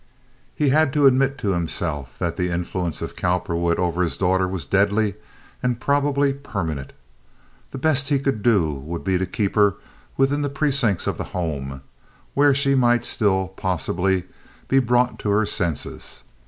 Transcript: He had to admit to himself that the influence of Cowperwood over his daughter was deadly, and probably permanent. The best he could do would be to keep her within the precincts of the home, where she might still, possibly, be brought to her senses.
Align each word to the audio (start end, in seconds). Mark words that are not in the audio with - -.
He 0.55 0.69
had 0.69 0.91
to 0.93 1.05
admit 1.05 1.37
to 1.37 1.51
himself 1.51 2.15
that 2.17 2.35
the 2.35 2.49
influence 2.49 3.03
of 3.03 3.15
Cowperwood 3.15 3.77
over 3.77 4.01
his 4.01 4.17
daughter 4.17 4.47
was 4.47 4.65
deadly, 4.65 5.13
and 5.61 5.79
probably 5.79 6.33
permanent. 6.33 6.93
The 7.69 7.77
best 7.77 8.09
he 8.09 8.17
could 8.17 8.41
do 8.41 8.73
would 8.73 9.03
be 9.03 9.19
to 9.19 9.27
keep 9.27 9.53
her 9.53 9.75
within 10.17 10.41
the 10.41 10.49
precincts 10.49 11.05
of 11.05 11.19
the 11.19 11.25
home, 11.37 11.83
where 12.33 12.55
she 12.55 12.73
might 12.73 13.05
still, 13.05 13.49
possibly, 13.49 14.23
be 14.67 14.79
brought 14.79 15.19
to 15.19 15.29
her 15.29 15.45
senses. 15.45 16.23